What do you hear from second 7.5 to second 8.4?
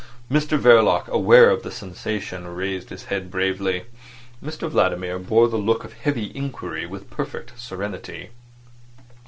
serenity.